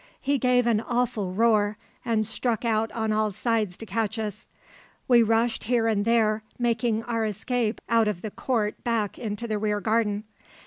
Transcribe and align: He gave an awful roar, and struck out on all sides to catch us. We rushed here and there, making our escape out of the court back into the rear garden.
He 0.19 0.39
gave 0.39 0.65
an 0.65 0.79
awful 0.81 1.31
roar, 1.31 1.77
and 2.03 2.25
struck 2.25 2.65
out 2.65 2.91
on 2.93 3.11
all 3.11 3.29
sides 3.29 3.77
to 3.77 3.85
catch 3.85 4.17
us. 4.17 4.49
We 5.07 5.21
rushed 5.21 5.65
here 5.65 5.85
and 5.85 6.05
there, 6.05 6.41
making 6.57 7.03
our 7.03 7.23
escape 7.23 7.79
out 7.87 8.07
of 8.07 8.23
the 8.23 8.31
court 8.31 8.83
back 8.83 9.19
into 9.19 9.47
the 9.47 9.59
rear 9.59 9.79
garden. 9.79 10.23